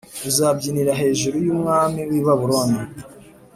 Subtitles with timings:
[0.29, 2.79] uzabyinira hejuru y’umwami w’i Babiloni